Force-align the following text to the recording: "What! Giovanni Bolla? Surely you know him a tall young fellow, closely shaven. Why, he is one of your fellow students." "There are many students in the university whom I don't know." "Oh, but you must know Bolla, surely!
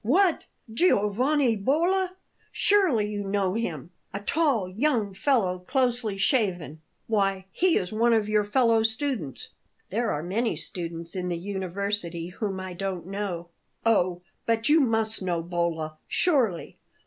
"What! 0.03 0.45
Giovanni 0.73 1.55
Bolla? 1.55 2.15
Surely 2.51 3.07
you 3.07 3.23
know 3.23 3.53
him 3.53 3.91
a 4.11 4.19
tall 4.19 4.67
young 4.67 5.13
fellow, 5.13 5.59
closely 5.59 6.17
shaven. 6.17 6.81
Why, 7.05 7.45
he 7.51 7.77
is 7.77 7.91
one 7.91 8.11
of 8.11 8.27
your 8.27 8.43
fellow 8.43 8.81
students." 8.81 9.49
"There 9.91 10.11
are 10.11 10.23
many 10.23 10.55
students 10.55 11.15
in 11.15 11.29
the 11.29 11.37
university 11.37 12.29
whom 12.29 12.59
I 12.59 12.73
don't 12.73 13.05
know." 13.05 13.49
"Oh, 13.85 14.23
but 14.47 14.67
you 14.69 14.79
must 14.79 15.21
know 15.21 15.43
Bolla, 15.43 15.99
surely! 16.07 16.79